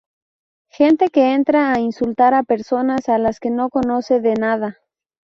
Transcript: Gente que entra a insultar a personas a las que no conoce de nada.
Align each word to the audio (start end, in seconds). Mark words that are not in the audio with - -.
Gente 0.77 1.11
que 1.11 1.31
entra 1.37 1.59
a 1.71 1.79
insultar 1.79 2.33
a 2.33 2.41
personas 2.53 3.07
a 3.07 3.19
las 3.19 3.39
que 3.39 3.51
no 3.51 3.69
conoce 3.69 4.19
de 4.19 4.33
nada. 4.33 4.79